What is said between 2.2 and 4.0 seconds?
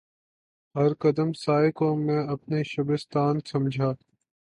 اپنے شبستان سمجھا